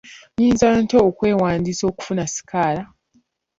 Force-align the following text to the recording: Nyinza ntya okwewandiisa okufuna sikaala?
Nyinza 0.37 0.67
ntya 0.83 0.99
okwewandiisa 1.09 1.83
okufuna 1.91 2.23
sikaala? 2.33 2.83